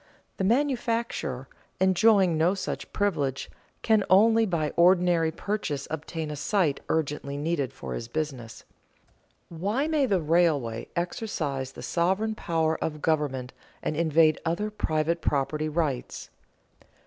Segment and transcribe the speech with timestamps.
[0.37, 1.47] The manufacturer,
[1.79, 3.51] enjoying no such privilege,
[3.83, 8.63] can only by ordinary purchase obtain a site urgently needed for his business.
[9.49, 13.53] Why may the railway exercise the sovereign power of government
[13.83, 16.31] and invade other private property rights?